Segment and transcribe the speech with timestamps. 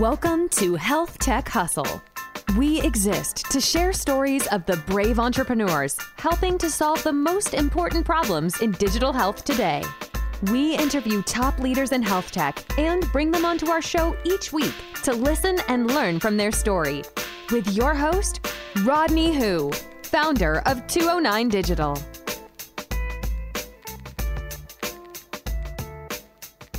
[0.00, 2.02] Welcome to Health Tech Hustle.
[2.58, 8.04] We exist to share stories of the brave entrepreneurs helping to solve the most important
[8.04, 9.84] problems in digital health today.
[10.50, 14.74] We interview top leaders in health tech and bring them onto our show each week
[15.04, 17.04] to listen and learn from their story.
[17.52, 18.44] With your host,
[18.82, 19.70] Rodney Hu,
[20.02, 22.02] founder of 209 Digital.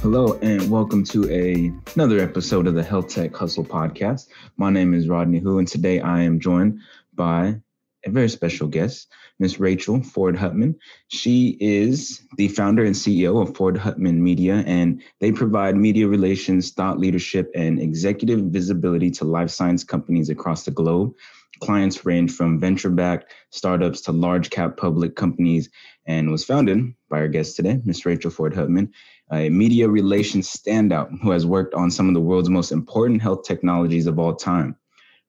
[0.06, 4.28] Hello and welcome to a, another episode of the Health Tech Hustle podcast.
[4.56, 6.80] My name is Rodney Hu, and today I am joined
[7.16, 7.60] by
[8.06, 9.08] a very special guest,
[9.40, 10.76] Miss Rachel Ford Hutman.
[11.08, 16.72] She is the founder and CEO of Ford Hutman Media, and they provide media relations,
[16.72, 21.16] thought leadership, and executive visibility to life science companies across the globe.
[21.62, 25.68] Clients range from venture backed startups to large cap public companies,
[26.06, 28.92] and was founded by our guest today, Miss Rachel Ford Hutman
[29.32, 33.44] a media relations standout who has worked on some of the world's most important health
[33.44, 34.76] technologies of all time.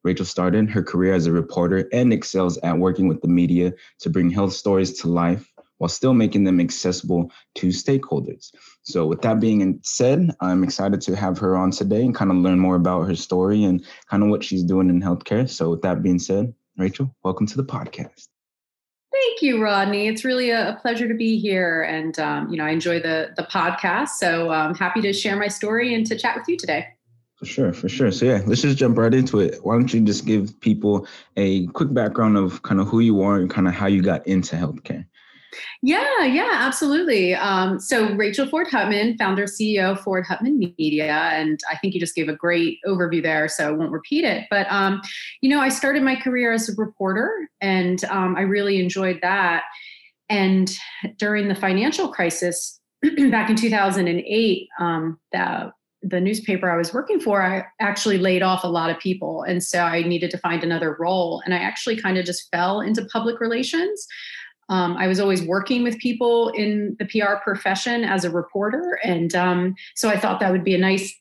[0.05, 4.11] Rachel started her career as a reporter and excels at working with the media to
[4.11, 8.53] bring health stories to life while still making them accessible to stakeholders.
[8.83, 12.37] So, with that being said, I'm excited to have her on today and kind of
[12.37, 15.49] learn more about her story and kind of what she's doing in healthcare.
[15.49, 18.29] So, with that being said, Rachel, welcome to the podcast.
[19.23, 20.09] Thank you, Rodney.
[20.09, 23.45] It's really a, pleasure to be here, and um, you know I enjoy the the
[23.45, 24.11] podcast.
[24.19, 26.87] So I'm um, happy to share my story and to chat with you today.
[27.37, 28.11] For sure, for sure.
[28.13, 29.59] So yeah, let's just jump right into it.
[29.63, 33.37] Why don't you just give people a quick background of kind of who you are
[33.37, 35.07] and kind of how you got into healthcare?
[35.83, 37.35] Yeah, yeah, absolutely.
[37.35, 42.01] Um, so Rachel Ford Hutman, founder CEO of Ford Hutman Media, and I think you
[42.01, 44.47] just gave a great overview there, so I won't repeat it.
[44.51, 45.01] But um,
[45.41, 49.65] you know, I started my career as a reporter, and um, I really enjoyed that.
[50.29, 50.71] And
[51.19, 52.81] during the financial crisis
[53.31, 58.63] back in 2008, um, the the newspaper I was working for, I actually laid off
[58.65, 59.43] a lot of people.
[59.43, 61.43] And so I needed to find another role.
[61.45, 64.07] And I actually kind of just fell into public relations.
[64.69, 69.35] Um, I was always working with people in the PR profession as a reporter, and
[69.35, 71.15] um, so I thought that would be a nice,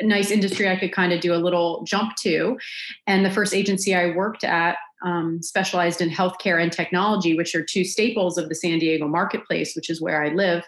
[0.00, 2.58] nice industry I could kind of do a little jump to.
[3.06, 7.64] And the first agency I worked at um, specialized in healthcare and technology, which are
[7.64, 10.64] two staples of the San Diego marketplace, which is where I live.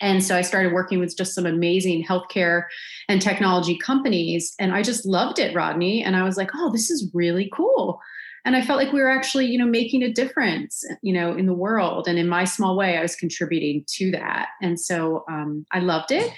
[0.00, 2.64] And so I started working with just some amazing healthcare
[3.08, 4.54] and technology companies.
[4.58, 6.02] And I just loved it, Rodney.
[6.02, 8.00] And I was like, oh, this is really cool
[8.44, 11.46] and i felt like we were actually you know making a difference you know in
[11.46, 12.08] the world.
[12.08, 14.48] And in my small way i was contributing to that.
[14.60, 16.32] And so um, i loved it.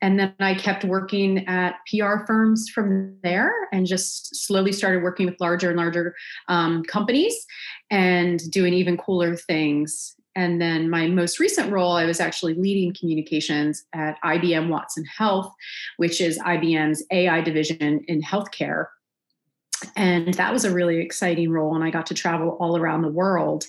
[0.00, 5.26] And then i kept working at pr firms from there and just slowly started working
[5.26, 6.14] with larger and larger
[6.48, 7.34] um, companies
[7.90, 10.14] and doing even cooler things.
[10.36, 15.52] And then my most recent role, I was actually leading communications at IBM Watson Health,
[15.96, 18.86] which is IBM's AI division in healthcare
[19.96, 23.08] and that was a really exciting role and i got to travel all around the
[23.08, 23.64] world.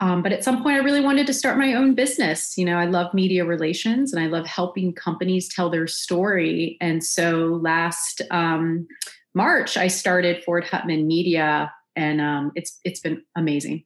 [0.00, 2.58] Um, but at some point i really wanted to start my own business.
[2.58, 6.76] You know i love media relations and i love helping companies tell their story.
[6.80, 8.86] And so last um,
[9.34, 13.84] march i started ford hutman media and um, it's it's been amazing.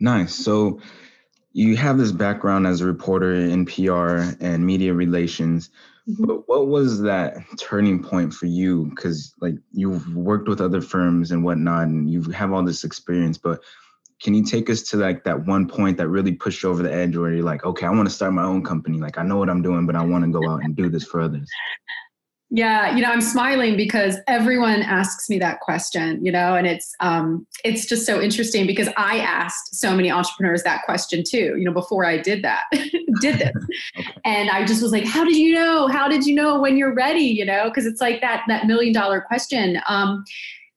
[0.00, 0.34] Nice.
[0.34, 0.80] So
[1.52, 5.70] you have this background as a reporter in pr and media relations.
[6.20, 8.86] But what was that turning point for you?
[8.86, 13.36] Because like you've worked with other firms and whatnot, and you have all this experience.
[13.36, 13.60] But
[14.22, 16.92] can you take us to like that one point that really pushed you over the
[16.92, 18.98] edge, where you're like, okay, I want to start my own company.
[18.98, 21.04] Like I know what I'm doing, but I want to go out and do this
[21.04, 21.48] for others.
[22.50, 26.94] Yeah, you know, I'm smiling because everyone asks me that question, you know, and it's
[27.00, 31.64] um it's just so interesting because I asked so many entrepreneurs that question too, you
[31.64, 32.64] know, before I did that,
[33.20, 33.52] did this.
[33.98, 34.14] okay.
[34.24, 35.88] And I just was like, how did you know?
[35.88, 37.64] How did you know when you're ready, you know?
[37.64, 39.80] Because it's like that that million dollar question.
[39.86, 40.24] Um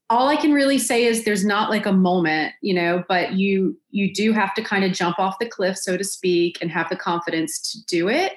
[0.10, 3.78] all I can really say is there's not like a moment, you know, but you
[3.92, 6.90] you do have to kind of jump off the cliff, so to speak, and have
[6.90, 8.34] the confidence to do it.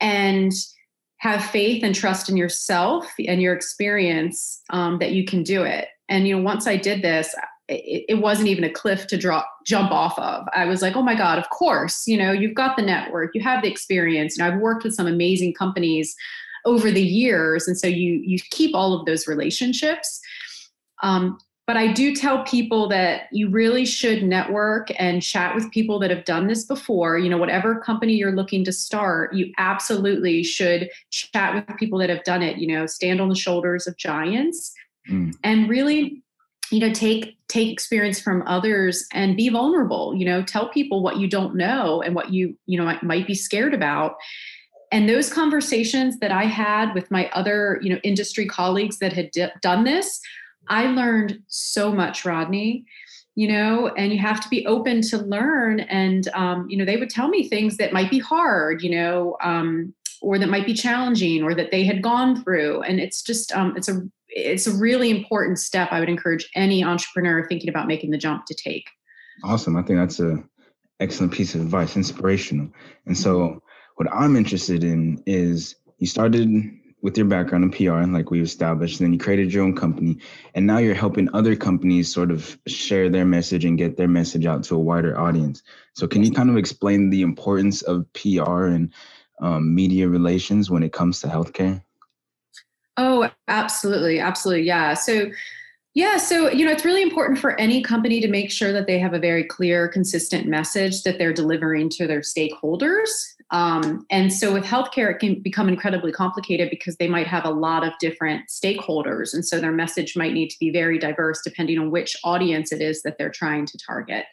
[0.00, 0.50] And
[1.22, 5.86] have faith and trust in yourself and your experience um, that you can do it.
[6.08, 7.32] And you know, once I did this,
[7.68, 10.48] it, it, wasn't even a cliff to drop jump off of.
[10.52, 12.08] I was like, oh my god, of course.
[12.08, 14.36] You know, you've got the network, you have the experience.
[14.36, 16.12] You know, I've worked with some amazing companies
[16.64, 20.20] over the years, and so you you keep all of those relationships.
[21.04, 21.38] Um,
[21.72, 26.10] but I do tell people that you really should network and chat with people that
[26.10, 27.16] have done this before.
[27.16, 32.10] You know, whatever company you're looking to start, you absolutely should chat with people that
[32.10, 32.58] have done it.
[32.58, 34.70] You know, stand on the shoulders of giants
[35.08, 35.34] mm.
[35.42, 36.22] and really
[36.70, 41.18] you know take take experience from others and be vulnerable you know tell people what
[41.18, 44.16] you don't know and what you you know might be scared about
[44.92, 49.30] and those conversations that I had with my other, you know, industry colleagues that had
[49.30, 50.20] d- done this,
[50.68, 52.84] I learned so much, Rodney.
[53.34, 55.80] You know, and you have to be open to learn.
[55.80, 59.38] And um, you know, they would tell me things that might be hard, you know,
[59.42, 62.82] um, or that might be challenging, or that they had gone through.
[62.82, 65.88] And it's just, um, it's a, it's a really important step.
[65.92, 68.84] I would encourage any entrepreneur thinking about making the jump to take.
[69.42, 69.78] Awesome.
[69.78, 70.44] I think that's a
[71.00, 72.68] excellent piece of advice, inspirational.
[73.06, 73.58] And so mm-hmm
[73.96, 76.48] what I'm interested in is you started
[77.02, 80.18] with your background in PR, like we established, and then you created your own company,
[80.54, 84.46] and now you're helping other companies sort of share their message and get their message
[84.46, 85.62] out to a wider audience.
[85.94, 88.92] So, can you kind of explain the importance of PR and
[89.40, 91.82] um, media relations when it comes to healthcare?
[92.96, 94.94] Oh, absolutely, absolutely, yeah.
[94.94, 95.30] So,
[95.94, 99.00] yeah, so you know, it's really important for any company to make sure that they
[99.00, 103.08] have a very clear, consistent message that they're delivering to their stakeholders.
[103.52, 107.50] Um, and so with healthcare, it can become incredibly complicated because they might have a
[107.50, 109.34] lot of different stakeholders.
[109.34, 112.80] And so their message might need to be very diverse depending on which audience it
[112.80, 114.24] is that they're trying to target.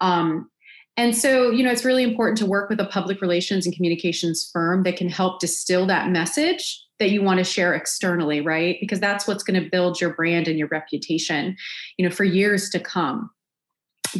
[0.00, 0.50] Um,
[0.96, 4.48] and so, you know, it's really important to work with a public relations and communications
[4.52, 8.76] firm that can help distill that message that you want to share externally, right?
[8.80, 11.56] Because that's what's going to build your brand and your reputation,
[11.98, 13.30] you know, for years to come.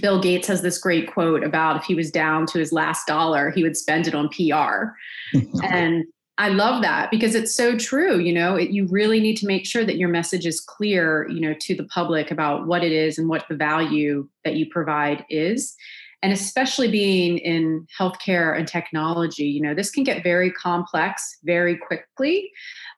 [0.00, 3.50] Bill Gates has this great quote about if he was down to his last dollar,
[3.50, 4.92] he would spend it on PR.
[5.64, 6.04] and
[6.36, 8.18] I love that because it's so true.
[8.18, 11.40] You know, it, you really need to make sure that your message is clear, you
[11.40, 15.24] know, to the public about what it is and what the value that you provide
[15.30, 15.74] is.
[16.22, 21.76] And especially being in healthcare and technology, you know, this can get very complex very
[21.76, 22.50] quickly.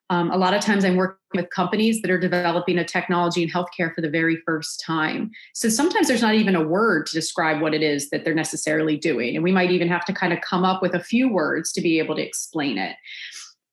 [0.09, 3.49] Um, a lot of times I'm working with companies that are developing a technology in
[3.49, 5.31] healthcare for the very first time.
[5.53, 8.97] So sometimes there's not even a word to describe what it is that they're necessarily
[8.97, 9.35] doing.
[9.35, 11.81] And we might even have to kind of come up with a few words to
[11.81, 12.97] be able to explain it.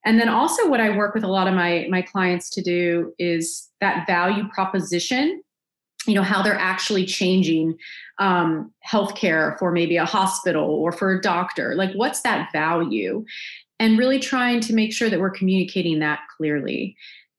[0.06, 3.13] And then also what I work with a lot of my, my clients to do
[3.19, 5.41] is that value proposition,
[6.07, 7.77] you know, how they're actually changing
[8.19, 11.75] um, healthcare for maybe a hospital or for a doctor.
[11.75, 13.24] Like, what's that value?
[13.79, 16.95] And really trying to make sure that we're communicating that clearly.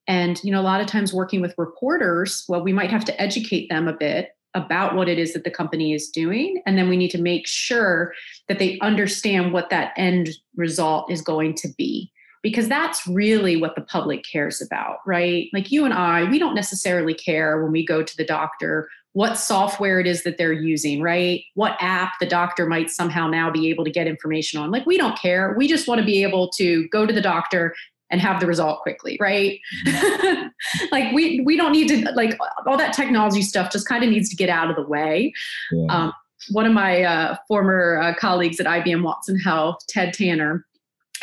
[0.06, 3.20] And you know a lot of times working with reporters well we might have to
[3.20, 6.88] educate them a bit about what it is that the company is doing and then
[6.88, 8.12] we need to make sure
[8.46, 12.10] that they understand what that end result is going to be.
[12.42, 15.48] Because that's really what the public cares about right?
[15.54, 19.38] Like you and i we don't necessarily care when we go to the doctor what
[19.38, 21.42] software it is that they're using, right?
[21.54, 24.72] What app the doctor might somehow now be able to get information on.
[24.72, 25.54] Like, we don't care.
[25.56, 27.74] We just want to be able to go to the doctor
[28.10, 29.60] and have the result quickly, right?
[30.92, 34.28] like we we don't need to like all that technology stuff just kind of needs
[34.28, 35.32] to get out of the way.
[35.72, 35.86] Yeah.
[35.88, 36.12] Um,
[36.50, 40.66] one of my uh, former uh, colleagues at IBM Watson Health, Ted Tanner,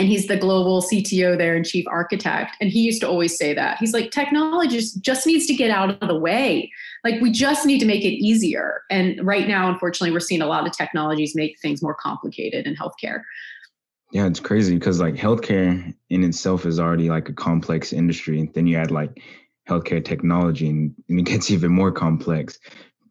[0.01, 2.57] and he's the global CTO there and chief architect.
[2.59, 3.77] And he used to always say that.
[3.77, 6.71] He's like, technology just, needs to get out of the way.
[7.03, 8.81] Like, we just need to make it easier.
[8.89, 12.75] And right now, unfortunately, we're seeing a lot of technologies make things more complicated in
[12.75, 13.21] healthcare.
[14.11, 18.39] Yeah, it's crazy because like healthcare in itself is already like a complex industry.
[18.39, 19.21] And then you add like
[19.69, 22.57] healthcare technology and, and it gets even more complex.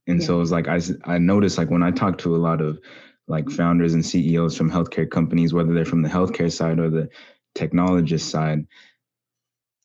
[0.08, 0.26] And yeah.
[0.26, 2.80] so it's like I, I noticed like when I talk to a lot of
[3.30, 7.08] like founders and CEOs from healthcare companies, whether they're from the healthcare side or the
[7.56, 8.66] technologist side,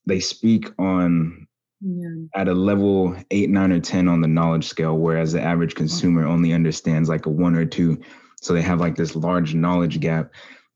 [0.08, 1.48] they speak on
[1.80, 2.26] yeah.
[2.34, 6.26] at a level eight, nine, or 10 on the knowledge scale, whereas the average consumer
[6.26, 8.02] only understands like a one or two.
[8.42, 10.32] So they have like this large knowledge gap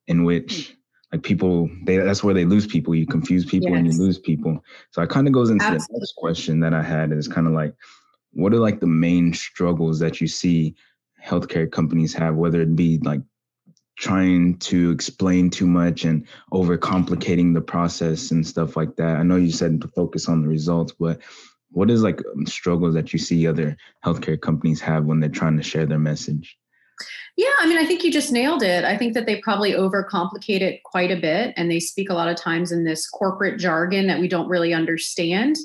[0.07, 0.73] in which hmm.
[1.13, 2.93] like people they that's where they lose people.
[2.93, 3.79] You confuse people yes.
[3.79, 4.63] and you lose people.
[4.91, 5.88] So it kind of goes into Absolutely.
[5.88, 7.73] the next question that I had is kind of like
[8.31, 10.75] what are like the main struggles that you see
[11.25, 13.21] healthcare companies have, whether it be like
[13.97, 19.17] trying to explain too much and overcomplicating the process and stuff like that.
[19.17, 21.19] I know you said to focus on the results, but
[21.71, 25.63] what is like struggles that you see other healthcare companies have when they're trying to
[25.63, 26.57] share their message?
[27.35, 28.83] Yeah, I mean, I think you just nailed it.
[28.83, 32.27] I think that they probably overcomplicate it quite a bit and they speak a lot
[32.27, 35.55] of times in this corporate jargon that we don't really understand.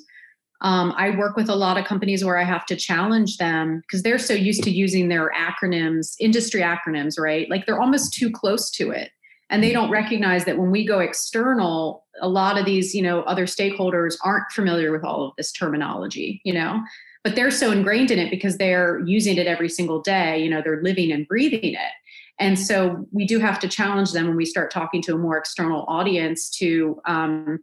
[0.64, 4.02] Um, I work with a lot of companies where I have to challenge them because
[4.02, 7.49] they're so used to using their acronyms, industry acronyms, right?
[7.50, 9.11] Like they're almost too close to it.
[9.50, 13.21] And they don't recognize that when we go external, a lot of these, you know,
[13.25, 16.80] other stakeholders aren't familiar with all of this terminology, you know,
[17.23, 20.62] but they're so ingrained in it because they're using it every single day, you know,
[20.62, 21.92] they're living and breathing it.
[22.40, 25.37] And so we do have to challenge them when we start talking to a more
[25.37, 27.59] external audience to um,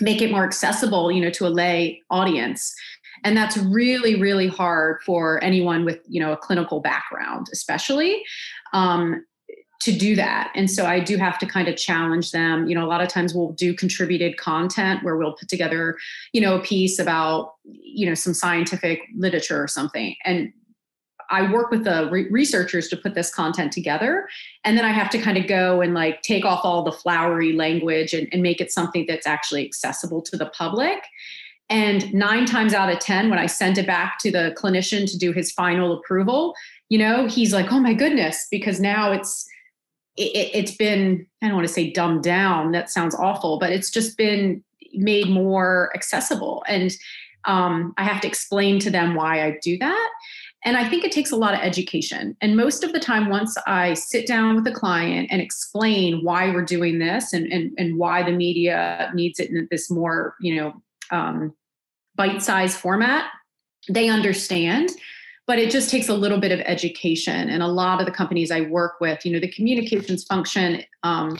[0.00, 2.74] make it more accessible you know to a lay audience
[3.24, 8.22] and that's really really hard for anyone with you know a clinical background especially
[8.72, 9.24] um,
[9.80, 10.50] to do that.
[10.54, 12.66] And so I do have to kind of challenge them.
[12.66, 15.96] You know, a lot of times we'll do contributed content where we'll put together,
[16.32, 20.16] you know, a piece about, you know, some scientific literature or something.
[20.24, 20.52] And
[21.30, 24.28] I work with the re- researchers to put this content together.
[24.64, 27.52] And then I have to kind of go and like take off all the flowery
[27.52, 30.98] language and, and make it something that's actually accessible to the public.
[31.68, 35.18] And nine times out of 10, when I send it back to the clinician to
[35.18, 36.54] do his final approval,
[36.88, 39.46] you know, he's like, oh my goodness, because now it's,
[40.16, 42.70] it, it's been, I don't want to say dumbed down.
[42.70, 44.62] That sounds awful, but it's just been
[44.94, 46.64] made more accessible.
[46.68, 46.92] And
[47.46, 50.10] um, I have to explain to them why I do that.
[50.66, 52.36] And I think it takes a lot of education.
[52.42, 56.50] And most of the time, once I sit down with a client and explain why
[56.50, 60.56] we're doing this and, and, and why the media needs it in this more, you
[60.56, 60.82] know,
[61.12, 61.54] um,
[62.16, 63.30] bite-sized format,
[63.88, 64.90] they understand
[65.46, 68.50] but it just takes a little bit of education and a lot of the companies
[68.50, 71.38] i work with you know the communications function um,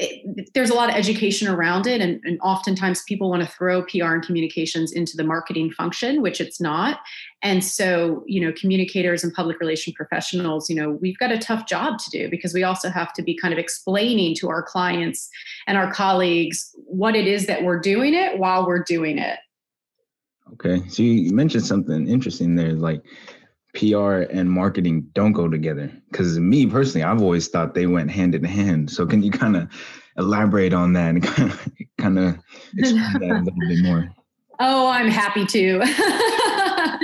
[0.00, 3.82] it, there's a lot of education around it and, and oftentimes people want to throw
[3.82, 7.00] pr and communications into the marketing function which it's not
[7.42, 11.66] and so you know communicators and public relation professionals you know we've got a tough
[11.66, 15.28] job to do because we also have to be kind of explaining to our clients
[15.66, 19.40] and our colleagues what it is that we're doing it while we're doing it
[20.54, 20.82] Okay.
[20.88, 23.02] So you mentioned something interesting there, like
[23.74, 25.90] PR and marketing don't go together.
[26.10, 28.90] Because me personally, I've always thought they went hand in hand.
[28.90, 29.68] So can you kind of
[30.16, 31.22] elaborate on that and
[31.98, 32.38] kind of,
[32.76, 34.10] explain that a little bit more?
[34.60, 35.78] Oh, I'm happy to.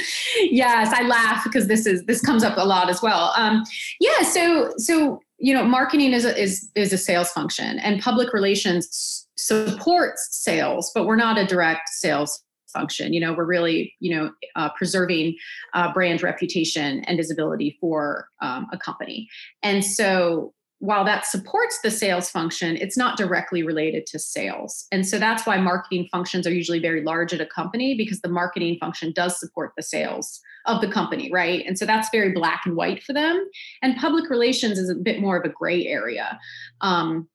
[0.50, 3.32] yes, I laugh because this is this comes up a lot as well.
[3.36, 3.62] Um,
[4.00, 8.32] yeah, so so you know, marketing is a, is is a sales function, and public
[8.32, 12.42] relations supports sales, but we're not a direct sales
[12.74, 13.14] function.
[13.14, 15.36] You know, we're really, you know, uh, preserving
[15.72, 19.28] uh, brand reputation and visibility for um, a company.
[19.62, 20.52] And so
[20.84, 24.86] while that supports the sales function, it's not directly related to sales.
[24.92, 28.28] And so that's why marketing functions are usually very large at a company because the
[28.28, 31.64] marketing function does support the sales of the company, right?
[31.66, 33.48] And so that's very black and white for them.
[33.80, 36.38] And public relations is a bit more of a gray area.
[36.82, 37.28] Um,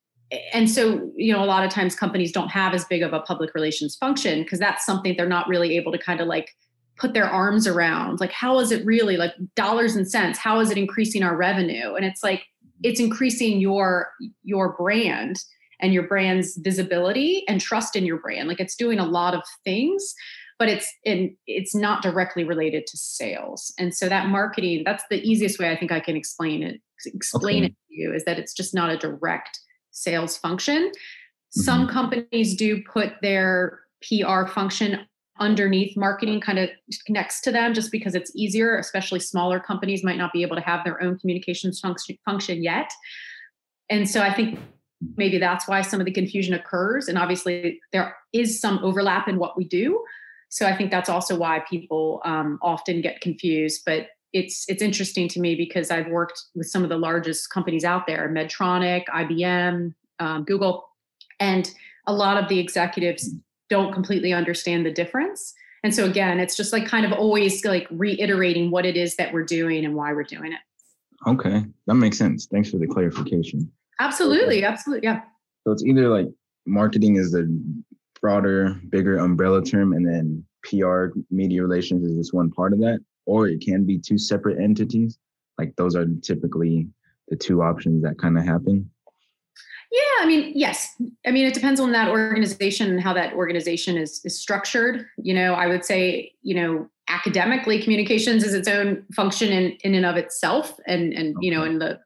[0.53, 3.19] and so you know a lot of times companies don't have as big of a
[3.21, 6.55] public relations function because that's something they're not really able to kind of like
[6.97, 8.19] put their arms around.
[8.19, 11.95] Like how is it really like dollars and cents how is it increasing our revenue?
[11.95, 12.43] And it's like
[12.83, 14.11] it's increasing your
[14.43, 15.37] your brand
[15.81, 18.47] and your brand's visibility and trust in your brand.
[18.47, 20.13] Like it's doing a lot of things
[20.59, 23.73] but it's in it's not directly related to sales.
[23.79, 27.63] And so that marketing that's the easiest way i think i can explain it explain
[27.63, 27.65] okay.
[27.67, 29.57] it to you is that it's just not a direct
[29.91, 30.87] sales function.
[30.87, 31.61] Mm-hmm.
[31.61, 35.05] Some companies do put their PR function
[35.39, 36.69] underneath marketing kind of
[37.07, 40.61] next to them just because it's easier especially smaller companies might not be able to
[40.61, 42.91] have their own communications function, function yet
[43.89, 44.59] and so i think
[45.15, 49.39] maybe that's why some of the confusion occurs and obviously there is some overlap in
[49.39, 50.03] what we do
[50.49, 55.27] so i think that's also why people um, often get confused but it's it's interesting
[55.29, 59.93] to me because I've worked with some of the largest companies out there, Medtronic, IBM,
[60.19, 60.87] um, Google,
[61.39, 61.69] and
[62.07, 63.29] a lot of the executives
[63.69, 65.53] don't completely understand the difference.
[65.83, 69.31] And so again, it's just like kind of always like reiterating what it is that
[69.33, 70.59] we're doing and why we're doing it.
[71.27, 72.47] Okay, that makes sense.
[72.47, 73.71] Thanks for the clarification.
[73.99, 75.21] Absolutely, absolutely, yeah.
[75.65, 76.27] So it's either like
[76.65, 77.47] marketing is the
[78.21, 82.99] broader, bigger umbrella term, and then PR, media relations is just one part of that,
[83.29, 85.19] or it can be two separate entities.
[85.59, 86.87] Like those are typically
[87.27, 88.89] the two options that kind of happen.
[89.91, 90.95] Yeah, I mean, yes.
[91.25, 95.05] I mean, it depends on that organization and how that organization is is structured.
[95.17, 99.95] You know, I would say, you know, academically, communications is its own function in in
[99.95, 101.99] and of itself, and and you know, in the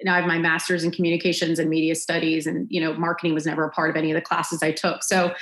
[0.00, 3.46] and I have my master's in communications and media studies, and you know, marketing was
[3.46, 5.02] never a part of any of the classes I took.
[5.02, 5.32] So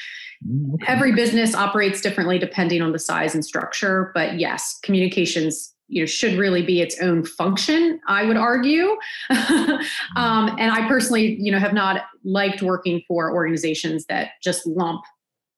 [0.74, 0.84] Okay.
[0.86, 6.06] Every business operates differently depending on the size and structure, but yes, communications you know
[6.06, 8.96] should really be its own function i would argue.
[10.16, 15.02] Um, and i personally you know have not liked working for organizations that just lump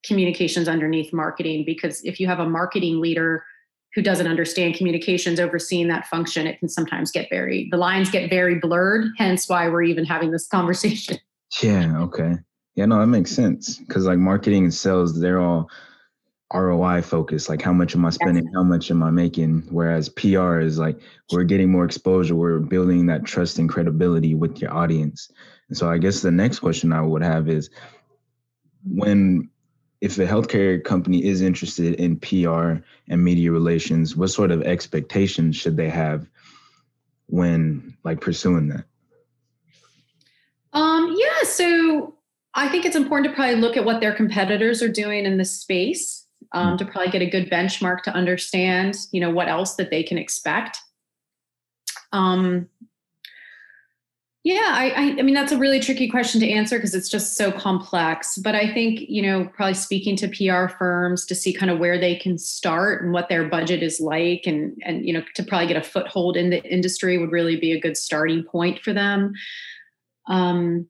[0.04, 3.44] communications underneath marketing because if you have a marketing leader
[3.94, 8.28] who doesn't understand communications overseeing that function it can sometimes get very the lines get
[8.28, 11.18] very blurred hence why we're even having this conversation.
[11.62, 12.34] Yeah okay
[12.78, 15.68] yeah, no, that makes sense because like marketing and sales, they're all
[16.54, 17.48] ROI focused.
[17.48, 18.48] Like, how much am I spending?
[18.54, 19.66] How much am I making?
[19.68, 21.00] Whereas PR is like,
[21.32, 22.36] we're getting more exposure.
[22.36, 25.28] We're building that trust and credibility with your audience.
[25.68, 27.68] And so, I guess the next question I would have is
[28.88, 29.50] when,
[30.00, 35.56] if a healthcare company is interested in PR and media relations, what sort of expectations
[35.56, 36.28] should they have
[37.26, 38.84] when like pursuing that?
[40.72, 42.14] Um, yeah, so
[42.54, 45.60] I think it's important to probably look at what their competitors are doing in this
[45.60, 46.78] space um, mm.
[46.78, 50.18] to probably get a good benchmark to understand, you know, what else that they can
[50.18, 50.78] expect.
[52.12, 52.68] Um,
[54.44, 57.36] yeah, I, I, I mean that's a really tricky question to answer because it's just
[57.36, 58.38] so complex.
[58.38, 61.98] But I think you know probably speaking to PR firms to see kind of where
[61.98, 65.66] they can start and what their budget is like, and and you know to probably
[65.66, 69.34] get a foothold in the industry would really be a good starting point for them.
[70.28, 70.88] Um,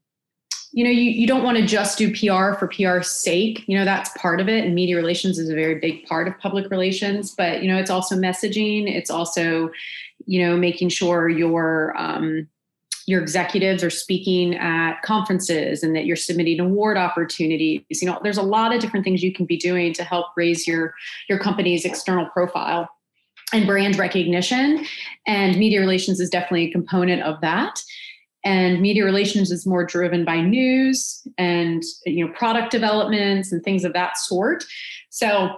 [0.73, 3.65] you know, you, you don't want to just do PR for PR's sake.
[3.67, 4.65] You know, that's part of it.
[4.65, 7.35] And media relations is a very big part of public relations.
[7.35, 8.87] But, you know, it's also messaging.
[8.87, 9.71] It's also,
[10.27, 12.49] you know, making sure your um,
[13.07, 17.83] your executives are speaking at conferences and that you're submitting award opportunities.
[17.89, 20.67] You know, there's a lot of different things you can be doing to help raise
[20.67, 20.95] your
[21.29, 22.89] your company's external profile
[23.55, 24.85] and brand recognition.
[25.27, 27.81] And media relations is definitely a component of that
[28.45, 33.85] and media relations is more driven by news and you know product developments and things
[33.85, 34.64] of that sort.
[35.11, 35.57] So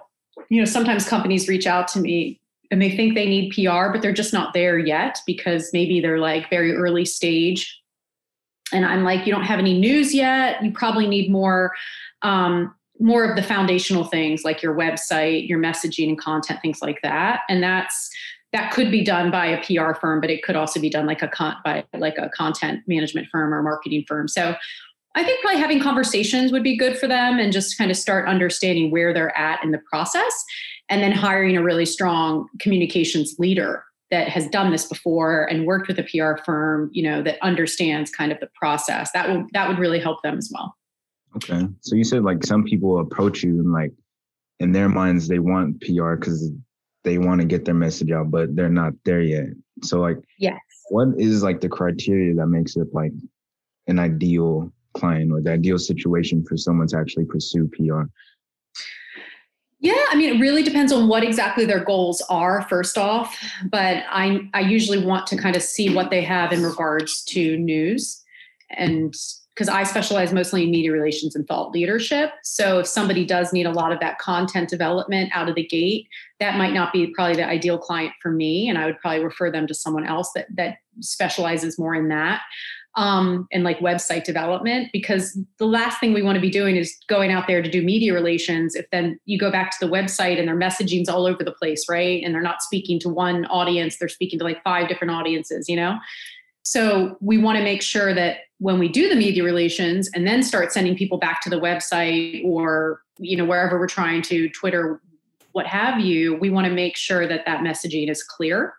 [0.49, 4.00] you know sometimes companies reach out to me and they think they need pr but
[4.00, 7.76] they're just not there yet because maybe they're like very early stage.
[8.72, 10.62] And i'm like you don't have any news yet.
[10.62, 11.72] You probably need more
[12.22, 17.00] um, more of the foundational things like your website your messaging and content things like
[17.02, 17.40] that.
[17.49, 18.10] And that's
[18.52, 21.23] that could be done by a PR firm, but it could also be done like
[21.23, 24.26] a con- by like a content management firm or marketing firm.
[24.26, 24.54] So
[25.14, 28.28] I think probably having conversations would be good for them and just kind of start
[28.28, 30.45] understanding where they're at in the process
[30.88, 35.87] and then hiring a really strong communications leader that has done this before and worked
[35.87, 39.11] with a PR firm, you know, that understands kind of the process.
[39.12, 40.76] That would that would really help them as well.
[41.37, 41.69] Okay.
[41.80, 43.92] So you said like some people approach you and like
[44.59, 46.50] in their minds they want PR because
[47.04, 49.49] they want to get their message out, but they're not there yet.
[49.83, 50.59] So like, yes,
[50.90, 53.12] what is like the criteria that makes it like
[53.87, 58.02] an ideal client or the ideal situation for someone to actually pursue PR?
[59.83, 63.38] Yeah, I mean, it really depends on what exactly their goals are, first off.
[63.70, 67.57] But I, I usually want to kind of see what they have in regards to
[67.57, 68.22] news
[68.68, 69.14] and
[69.61, 72.31] because I specialize mostly in media relations and thought leadership.
[72.42, 76.09] So if somebody does need a lot of that content development out of the gate,
[76.38, 78.70] that might not be probably the ideal client for me.
[78.70, 82.40] And I would probably refer them to someone else that that specializes more in that.
[82.96, 86.96] Um, and like website development, because the last thing we want to be doing is
[87.07, 88.75] going out there to do media relations.
[88.75, 91.85] If then you go back to the website and their messaging's all over the place,
[91.87, 92.23] right?
[92.25, 95.77] And they're not speaking to one audience, they're speaking to like five different audiences, you
[95.77, 95.99] know?
[96.70, 100.40] So we want to make sure that when we do the media relations and then
[100.40, 105.02] start sending people back to the website or you know wherever we're trying to Twitter,
[105.50, 108.74] what have you, we want to make sure that that messaging is clear.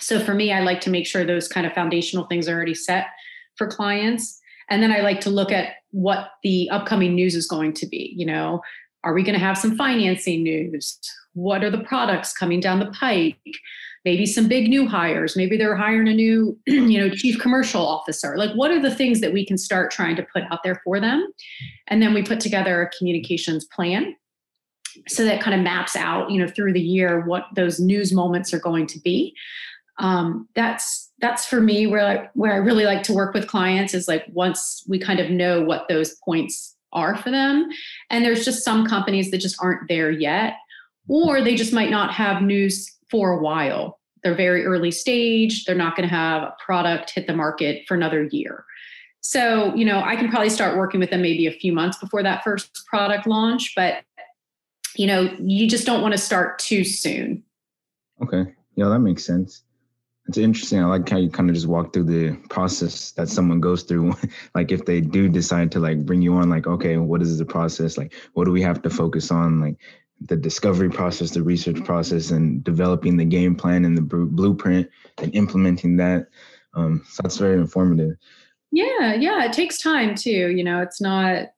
[0.00, 2.74] So for me, I like to make sure those kind of foundational things are already
[2.74, 3.08] set
[3.56, 4.40] for clients.
[4.70, 8.14] And then I like to look at what the upcoming news is going to be.
[8.16, 8.62] You know,
[9.04, 10.98] are we going to have some financing news?
[11.34, 13.36] What are the products coming down the pike?
[14.04, 18.36] Maybe some big new hires maybe they're hiring a new you know chief commercial officer.
[18.36, 21.00] Like what are the things that we can start trying to put out there for
[21.00, 21.26] them?
[21.88, 24.14] And then we put together a communications plan
[25.08, 28.52] so that kind of maps out you know through the year what those news moments
[28.52, 29.34] are going to be.
[29.98, 33.94] Um, that's that's for me where I, where I really like to work with clients
[33.94, 37.68] is like once we kind of know what those points are for them.
[38.10, 40.54] And there's just some companies that just aren't there yet
[41.08, 44.00] or they just might not have news for a while.
[44.24, 45.64] They're very early stage.
[45.64, 48.64] They're not going to have a product hit the market for another year.
[49.20, 52.24] So, you know, I can probably start working with them maybe a few months before
[52.24, 54.02] that first product launch, but
[54.96, 57.42] you know, you just don't want to start too soon.
[58.22, 58.44] Okay.
[58.76, 59.62] Yeah, that makes sense.
[60.28, 60.80] It's interesting.
[60.80, 64.14] I like how you kind of just walk through the process that someone goes through.
[64.54, 67.44] like if they do decide to like bring you on, like, okay, what is the
[67.44, 67.98] process?
[67.98, 69.60] Like, what do we have to focus on?
[69.60, 69.76] Like,
[70.26, 75.34] the discovery process, the research process, and developing the game plan and the blueprint and
[75.34, 76.28] implementing that.
[76.74, 78.16] Um, so that's very informative.
[78.70, 80.50] Yeah, yeah, it takes time too.
[80.50, 81.48] You know, it's not.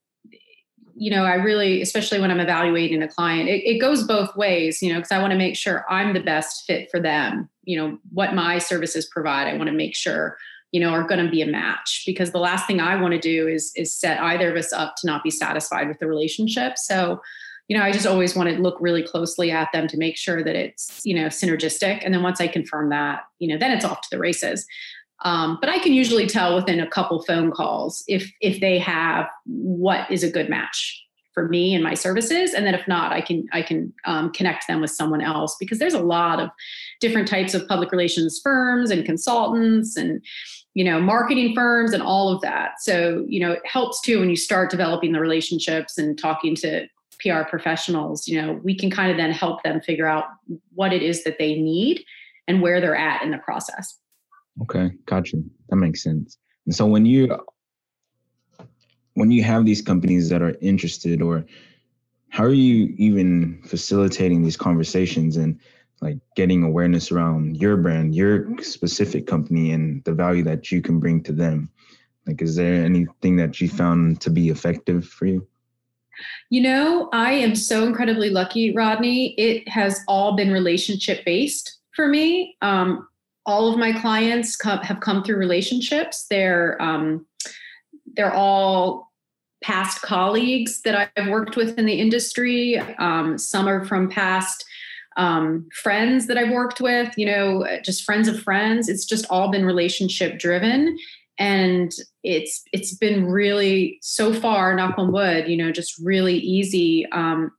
[0.96, 4.81] You know, I really, especially when I'm evaluating a client, it, it goes both ways.
[4.81, 7.48] You know, because I want to make sure I'm the best fit for them.
[7.64, 10.37] You know, what my services provide, I want to make sure
[10.74, 13.20] you know are going to be a match because the last thing i want to
[13.20, 16.77] do is is set either of us up to not be satisfied with the relationship
[16.77, 17.20] so
[17.68, 20.44] you know, I just always want to look really closely at them to make sure
[20.44, 22.03] that it's, you know, synergistic.
[22.05, 24.66] And then once I confirm that, you know, then it's off to the races.
[25.24, 29.27] Um, but I can usually tell within a couple phone calls if if they have
[29.46, 31.00] what is a good match
[31.33, 34.66] for me and my services, and then if not, I can I can um, connect
[34.68, 36.50] them with someone else because there's a lot of
[37.00, 40.22] different types of public relations firms and consultants and
[40.74, 42.81] you know, marketing firms and all of that.
[42.81, 46.87] So, you know, it helps too when you start developing the relationships and talking to
[47.24, 50.24] PR professionals, you know, we can kind of then help them figure out
[50.74, 52.04] what it is that they need
[52.46, 53.98] and where they're at in the process.
[54.62, 55.38] Okay, gotcha.
[55.68, 56.38] That makes sense.
[56.66, 57.37] And so when you
[59.14, 61.44] when you have these companies that are interested or
[62.28, 65.60] how are you even facilitating these conversations and
[66.00, 70.98] like getting awareness around your brand, your specific company and the value that you can
[70.98, 71.70] bring to them?
[72.26, 75.46] Like is there anything that you found to be effective for you?
[76.50, 79.35] You know, I am so incredibly lucky, Rodney.
[79.35, 82.57] It has all been relationship based for me.
[82.62, 83.09] Um,
[83.46, 86.27] all of my clients come, have come through relationships.
[86.29, 87.27] They're um,
[88.16, 89.12] they're all
[89.62, 92.79] past colleagues that I've worked with in the industry.
[92.98, 94.64] Um, some are from past
[95.16, 97.12] um, friends that I've worked with.
[97.16, 98.88] You know, just friends of friends.
[98.88, 100.96] It's just all been relationship driven,
[101.38, 101.92] and
[102.22, 104.74] it's it's been really so far.
[104.74, 105.48] Knock on wood.
[105.48, 107.06] You know, just really easy.
[107.12, 107.50] Um,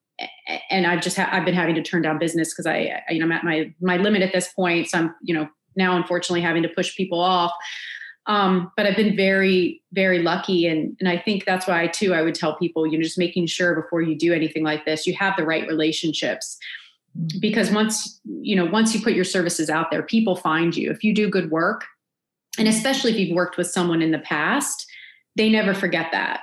[0.69, 3.19] and I've just ha- I've been having to turn down business because I, I you
[3.19, 4.89] know I'm at my my limit at this point.
[4.89, 7.51] So I'm you know now unfortunately having to push people off.
[8.27, 10.65] Um, but I've been very, very lucky.
[10.65, 13.45] And, and I think that's why too, I would tell people, you know, just making
[13.45, 16.57] sure before you do anything like this, you have the right relationships
[17.39, 20.91] because once, you know, once you put your services out there, people find you.
[20.91, 21.85] If you do good work,
[22.57, 24.85] and especially if you've worked with someone in the past,
[25.35, 26.41] they never forget that.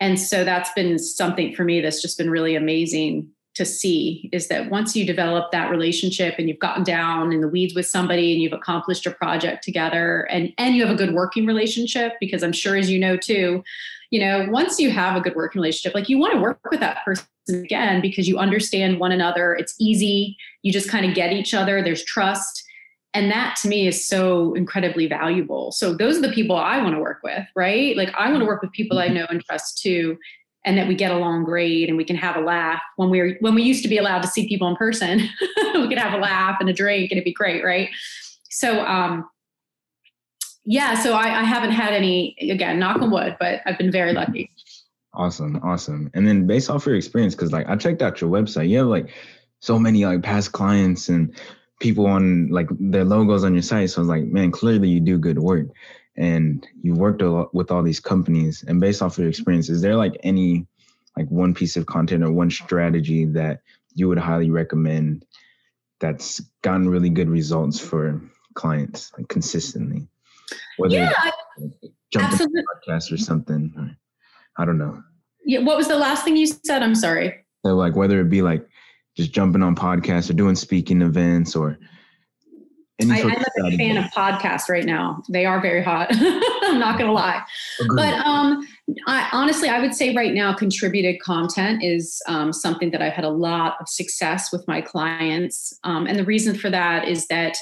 [0.00, 4.48] And so that's been something for me that's just been really amazing to see is
[4.48, 8.32] that once you develop that relationship and you've gotten down in the weeds with somebody
[8.32, 12.42] and you've accomplished a project together and and you have a good working relationship because
[12.42, 13.62] i'm sure as you know too
[14.10, 16.80] you know once you have a good working relationship like you want to work with
[16.80, 19.54] that person again because you understand one another.
[19.54, 20.36] It's easy.
[20.62, 21.82] You just kind of get each other.
[21.82, 22.64] There's trust
[23.14, 25.70] and that to me is so incredibly valuable.
[25.72, 27.96] So those are the people i want to work with right?
[27.96, 30.18] Like i want to work with people i know and trust too
[30.64, 32.80] and that we get along great and we can have a laugh.
[32.96, 35.18] When we were when we used to be allowed to see people in person
[35.74, 37.88] we could have a laugh and a drink and it'd be great right?
[38.50, 39.28] So um
[40.64, 44.12] yeah so I, I haven't had any again knock on wood but i've been very
[44.12, 44.50] lucky.
[45.14, 46.10] Awesome awesome.
[46.14, 48.86] And then based off your experience because like i checked out your website you have
[48.86, 49.10] like
[49.60, 51.36] so many like past clients and
[51.82, 53.90] people on like their logos on your site.
[53.90, 55.66] So i was like man clearly you do good work
[56.16, 58.64] and you've worked a lot with all these companies.
[58.66, 60.66] And based off of your experience is there like any
[61.18, 63.60] like one piece of content or one strategy that
[63.94, 65.26] you would highly recommend
[66.00, 68.22] that's gotten really good results for
[68.54, 70.06] clients like consistently?
[70.78, 71.30] Whether yeah,
[72.12, 73.90] jump into podcast or something or,
[74.56, 75.02] i don't know.
[75.44, 76.82] Yeah what was the last thing you said?
[76.82, 77.44] I'm sorry.
[77.66, 78.68] So like whether it be like
[79.16, 81.78] just jumping on podcasts or doing speaking events or
[83.10, 85.22] I, am a big fan of podcasts right now.
[85.28, 86.08] They are very hot.
[86.12, 87.42] I'm not going to lie.
[87.80, 87.96] Agreed.
[87.96, 88.66] But um,
[89.06, 93.24] I, honestly, I would say right now, contributed content is um, something that I've had
[93.24, 95.76] a lot of success with my clients.
[95.84, 97.56] Um, and the reason for that is that,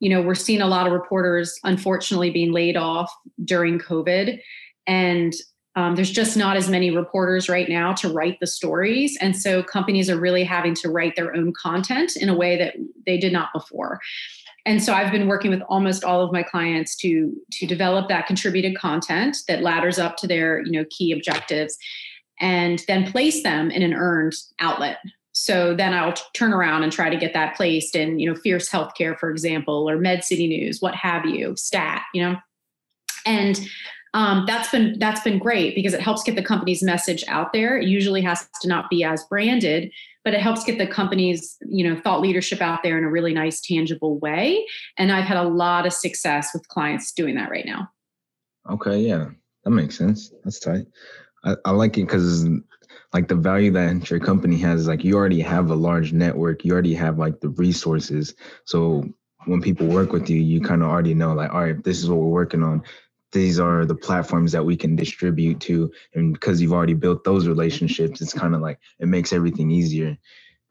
[0.00, 3.12] you know, we're seeing a lot of reporters, unfortunately, being laid off
[3.44, 4.40] during COVID.
[4.86, 5.32] And
[5.74, 9.16] um, there's just not as many reporters right now to write the stories.
[9.20, 12.74] And so companies are really having to write their own content in a way that
[13.06, 14.00] they did not before.
[14.64, 18.26] And so i've been working with almost all of my clients to to develop that
[18.26, 21.76] contributed content that ladders up to their you know key objectives
[22.40, 24.98] and then place them in an earned outlet.
[25.32, 28.68] So then i'll turn around and try to get that placed in you know fierce
[28.68, 32.36] healthcare for example or med city news what have you stat you know?
[33.24, 33.60] And
[34.14, 37.78] um, that's been that's been great because it helps get the company's message out there.
[37.78, 39.90] It usually has to not be as branded
[40.24, 43.34] but it helps get the company's you know thought leadership out there in a really
[43.34, 44.66] nice tangible way.
[44.96, 47.90] And i've had a lot of success with clients doing that right now.
[48.70, 49.30] Okay yeah
[49.64, 50.32] that makes sense.
[50.42, 50.86] That's tight.
[51.44, 52.46] I, I like it because
[53.12, 56.64] like the value that your company has is like you already have a large network
[56.64, 58.34] you already have like the resources.
[58.64, 59.04] So
[59.46, 62.08] when people work with you you kind of already know like all right this is
[62.08, 62.82] what we're working on
[63.32, 65.90] these are the platforms that we can distribute to.
[66.14, 70.16] And because you've already built those relationships it's kind of like it makes everything easier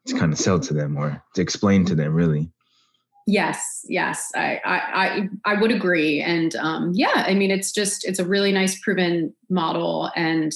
[0.07, 2.49] to kind of sell to them or to explain to them really.
[3.27, 4.31] Yes yes.
[4.35, 6.21] I i i, I would agree.
[6.21, 10.11] And um yeah i mean it's just it's a really nice proven model.
[10.15, 10.51] And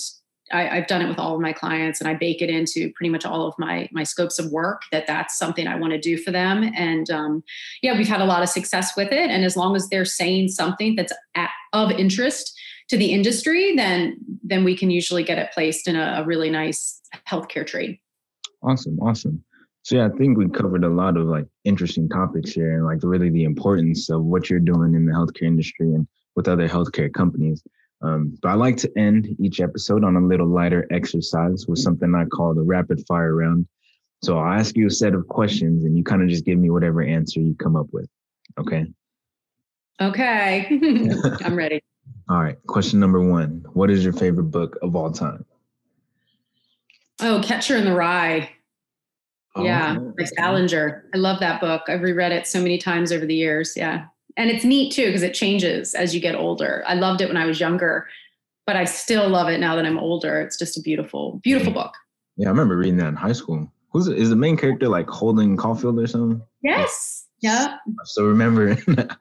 [0.55, 3.09] I, have done it with all of my clients and I bake it into pretty
[3.09, 6.17] much all of my my scopes of work that that's something I want to do
[6.17, 6.71] for them.
[6.75, 7.43] And um,
[7.81, 9.29] yeah, we've had a lot of success with it.
[9.29, 12.57] And as long as they're saying something that's at, of interest
[12.89, 16.49] to the industry, then then we can usually get it placed in a, a really
[16.49, 17.99] nice healthcare trade.
[18.63, 19.43] Awesome, awesome.
[19.83, 22.99] So yeah, I think we covered a lot of like interesting topics here and like
[23.03, 27.13] really the importance of what you're doing in the healthcare industry and with other healthcare
[27.13, 27.61] companies.
[28.01, 32.13] Um, but I like to end each episode on a little lighter exercise with something
[32.13, 33.67] I call the rapid fire round.
[34.21, 36.69] So I'll ask you a set of questions and you kind of just give me
[36.69, 38.07] whatever answer you come up with.
[38.59, 38.85] Okay.
[40.01, 40.67] Okay.
[41.43, 41.81] I'm ready.
[42.29, 42.57] All right.
[42.67, 45.45] Question number one What is your favorite book of all time?
[47.21, 48.49] Oh, Catcher in the Rye.
[49.55, 51.05] Oh, yeah, by Salinger.
[51.13, 51.83] I love that book.
[51.87, 53.73] I've reread it so many times over the years.
[53.77, 54.07] Yeah.
[54.37, 56.83] And it's neat too because it changes as you get older.
[56.87, 58.07] I loved it when I was younger,
[58.67, 60.41] but I still love it now that I'm older.
[60.41, 61.93] It's just a beautiful, beautiful book.
[62.37, 63.71] Yeah, I remember reading that in high school.
[63.91, 66.41] Who's is the main character like Holden Caulfield or something?
[66.61, 67.27] Yes.
[67.39, 67.77] Yeah.
[67.87, 68.77] I still remember.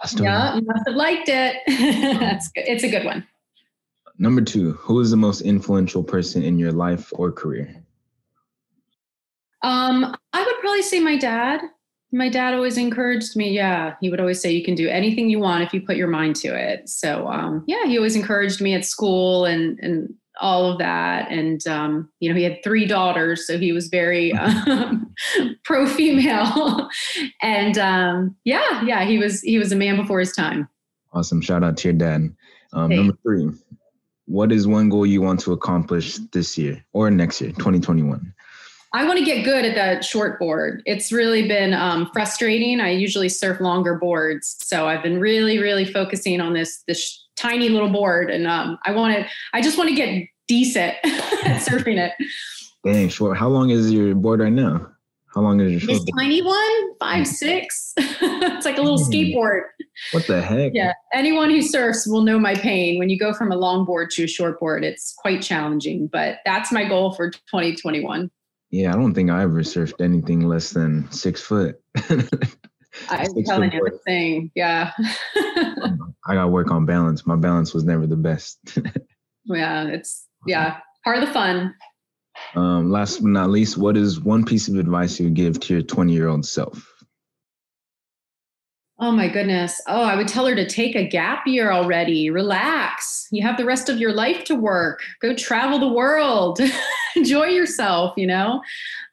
[0.00, 0.60] I still yeah, remember.
[0.60, 1.56] you must have liked it.
[2.20, 2.64] That's good.
[2.68, 3.26] It's a good one.
[4.18, 7.74] Number two, who is the most influential person in your life or career?
[9.62, 11.62] Um, I would probably say my dad.
[12.14, 13.50] My dad always encouraged me.
[13.50, 16.06] Yeah, he would always say, "You can do anything you want if you put your
[16.06, 20.70] mind to it." So, um, yeah, he always encouraged me at school and and all
[20.70, 21.28] of that.
[21.30, 25.12] And um, you know, he had three daughters, so he was very um,
[25.64, 26.88] pro female.
[27.42, 30.68] and um, yeah, yeah, he was he was a man before his time.
[31.12, 31.40] Awesome!
[31.40, 32.32] Shout out to your dad.
[32.72, 33.50] Um, Number three,
[34.26, 38.32] what is one goal you want to accomplish this year or next year, 2021?
[38.94, 40.80] I want to get good at that short board.
[40.86, 42.80] It's really been um, frustrating.
[42.80, 47.68] I usually surf longer boards, so I've been really, really focusing on this this tiny
[47.68, 49.26] little board, and um, I want to.
[49.52, 52.12] I just want to get decent at surfing it.
[52.84, 53.36] Dang, short.
[53.36, 54.86] How long is your board right now?
[55.34, 55.92] How long is your short?
[55.94, 56.20] This board?
[56.20, 57.94] tiny one, five six.
[57.98, 59.62] it's like a little skateboard.
[60.12, 60.70] What the heck?
[60.72, 63.00] Yeah, anyone who surfs will know my pain.
[63.00, 66.06] When you go from a long board to a short board, it's quite challenging.
[66.06, 68.30] But that's my goal for 2021.
[68.74, 71.80] Yeah, I don't think I ever surfed anything less than six foot.
[73.08, 74.50] I'm telling you the thing.
[74.56, 74.90] Yeah.
[75.36, 77.24] I got to work on balance.
[77.24, 78.58] My balance was never the best.
[79.44, 81.72] yeah, it's yeah part of the fun.
[82.56, 85.74] Um, last but not least, what is one piece of advice you would give to
[85.74, 86.93] your 20 year old self?
[89.04, 89.82] Oh my goodness.
[89.86, 92.30] Oh, I would tell her to take a gap year already.
[92.30, 93.28] Relax.
[93.30, 95.02] You have the rest of your life to work.
[95.20, 96.58] Go travel the world.
[97.14, 98.62] Enjoy yourself, you know?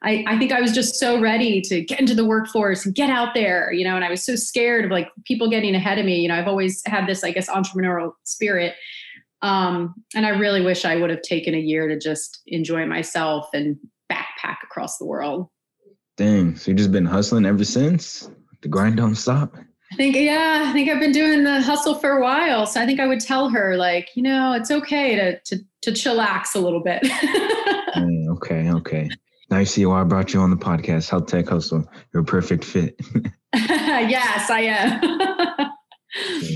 [0.00, 3.10] I, I think I was just so ready to get into the workforce and get
[3.10, 6.06] out there, you know, and I was so scared of like people getting ahead of
[6.06, 6.20] me.
[6.20, 8.76] You know, I've always had this, I guess, entrepreneurial spirit.
[9.42, 13.50] Um, and I really wish I would have taken a year to just enjoy myself
[13.52, 13.76] and
[14.10, 15.48] backpack across the world.
[16.16, 16.56] Dang.
[16.56, 18.30] So you've just been hustling ever since?
[18.62, 19.54] The grind don't stop.
[19.92, 22.66] I think, yeah, I think I've been doing the hustle for a while.
[22.66, 25.90] So I think I would tell her, like, you know, it's okay to to to
[25.90, 27.02] chillax a little bit.
[28.30, 29.10] okay, okay.
[29.50, 31.86] Now you see why I brought you on the podcast, Health Tech Hustle.
[32.14, 32.98] You're a perfect fit.
[33.54, 35.70] yes, I am.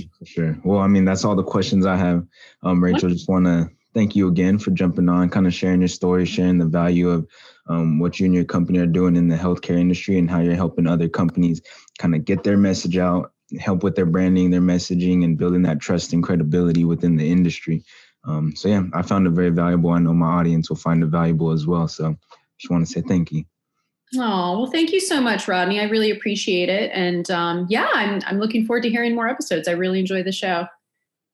[0.18, 0.58] for sure.
[0.64, 2.26] Well, I mean, that's all the questions I have.
[2.62, 5.88] Um, Rachel, just want to thank you again for jumping on, kind of sharing your
[5.88, 7.26] story, sharing the value of
[7.68, 10.54] um, what you and your company are doing in the healthcare industry and how you're
[10.54, 11.60] helping other companies
[11.98, 15.80] kind of get their message out, help with their branding, their messaging, and building that
[15.80, 17.84] trust and credibility within the industry.
[18.24, 19.90] Um, so yeah, I found it very valuable.
[19.90, 21.86] I know my audience will find it valuable as well.
[21.88, 22.16] So
[22.58, 23.44] just want to say thank you.
[24.14, 25.80] Oh well, thank you so much, Rodney.
[25.80, 29.66] I really appreciate it, and um, yeah, I'm I'm looking forward to hearing more episodes.
[29.66, 30.66] I really enjoy the show.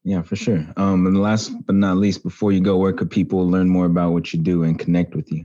[0.05, 0.67] Yeah, for sure.
[0.77, 4.13] Um, and last but not least, before you go, where could people learn more about
[4.13, 5.45] what you do and connect with you?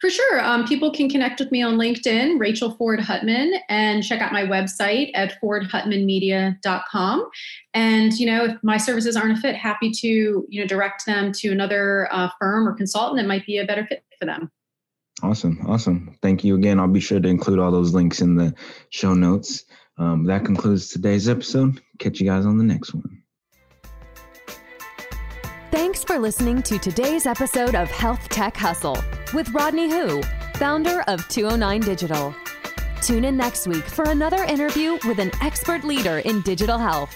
[0.00, 0.40] For sure.
[0.40, 4.44] Um, people can connect with me on LinkedIn, Rachel Ford Hutman, and check out my
[4.44, 7.30] website at fordhutmanmedia.com.
[7.74, 11.32] And, you know, if my services aren't a fit, happy to, you know, direct them
[11.32, 14.52] to another uh, firm or consultant that might be a better fit for them.
[15.20, 15.66] Awesome.
[15.66, 16.16] Awesome.
[16.22, 16.78] Thank you again.
[16.78, 18.54] I'll be sure to include all those links in the
[18.90, 19.64] show notes.
[19.96, 21.80] Um, that concludes today's episode.
[21.98, 23.24] Catch you guys on the next one.
[25.72, 28.96] Thanks for listening to today's episode of Health Tech Hustle
[29.34, 30.22] with Rodney Hu,
[30.54, 32.34] founder of 209 Digital.
[33.02, 37.14] Tune in next week for another interview with an expert leader in digital health.